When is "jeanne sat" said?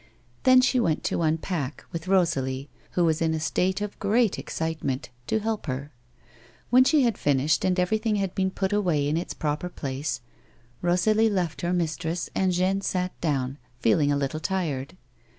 12.51-13.11